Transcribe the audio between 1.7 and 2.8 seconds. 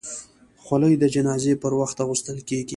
وخت اغوستل کېږي.